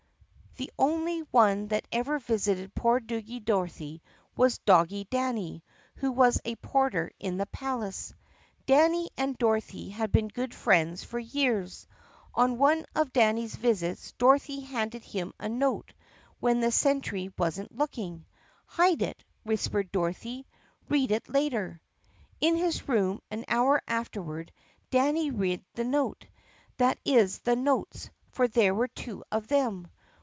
The 0.57 0.69
only 0.77 1.21
one 1.31 1.69
that 1.69 1.87
ever 1.93 2.19
visited 2.19 2.75
poor 2.75 2.99
Doggie 2.99 3.39
Dorothy 3.39 4.01
was 4.35 4.57
Doggie 4.59 5.07
Danny 5.09 5.63
who 5.95 6.11
was 6.11 6.41
a 6.43 6.57
porter 6.57 7.09
in 7.19 7.37
the 7.37 7.45
palace. 7.47 8.13
Danny 8.65 9.09
and 9.17 9.37
Dorothy 9.37 9.89
had 9.89 10.11
been 10.11 10.27
good 10.27 10.53
friends 10.53 11.05
for 11.05 11.17
years. 11.19 11.87
On 12.35 12.57
one 12.57 12.85
of 12.93 13.13
Danny's 13.13 13.55
visits 13.55 14.11
Dorothy 14.17 14.59
handed 14.59 15.03
him 15.05 15.31
a 15.39 15.47
note 15.47 15.93
when 16.41 16.59
the 16.59 16.69
sentry 16.69 17.31
was 17.37 17.57
n't 17.57 17.75
looking. 17.75 18.25
"Hide 18.65 19.01
it!" 19.01 19.23
whispered 19.43 19.89
Dorothy. 19.89 20.45
"Read 20.89 21.11
it 21.11 21.29
later!" 21.29 21.81
In 22.41 22.57
his 22.57 22.89
room 22.89 23.21
an 23.31 23.45
hour 23.47 23.81
afterward 23.87 24.51
Danny 24.91 25.31
read 25.31 25.63
the 25.75 25.85
note— 25.85 26.27
that 26.77 26.99
is, 27.05 27.39
the 27.39 27.55
notes, 27.55 28.09
for 28.33 28.49
there 28.49 28.75
were 28.75 28.89
two 28.89 29.23
of 29.31 29.47
them. 29.47 29.87